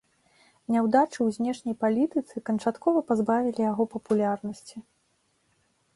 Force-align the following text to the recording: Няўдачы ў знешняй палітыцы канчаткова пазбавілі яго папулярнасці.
Няўдачы 0.75 1.13
ў 1.23 1.27
знешняй 1.35 1.75
палітыцы 1.83 2.35
канчаткова 2.51 2.99
пазбавілі 3.11 3.59
яго 3.71 3.83
папулярнасці. 3.95 4.77